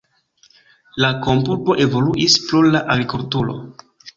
La 1.03 1.11
kampurbo 1.27 1.77
evoluis 1.85 2.41
pro 2.49 2.63
la 2.71 2.85
agrikulturo. 2.95 3.61